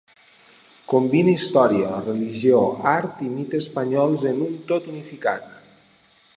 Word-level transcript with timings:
Combina 0.93 1.33
història, 1.39 1.91
religió, 2.07 2.63
art 2.93 3.23
i 3.27 3.29
mite 3.37 3.61
espanyols 3.65 4.29
en 4.33 4.43
un 4.49 4.59
tot 4.73 4.89
unificat. 4.97 5.65